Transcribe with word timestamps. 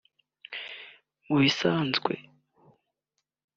Mu 1.27 1.35
bisanzwe 1.43 2.13